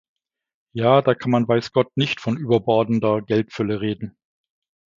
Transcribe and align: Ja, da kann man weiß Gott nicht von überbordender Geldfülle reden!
Ja, 0.73 1.03
da 1.03 1.13
kann 1.13 1.29
man 1.29 1.47
weiß 1.47 1.73
Gott 1.73 1.95
nicht 1.95 2.21
von 2.21 2.35
überbordender 2.35 3.21
Geldfülle 3.21 3.81
reden! 3.81 4.17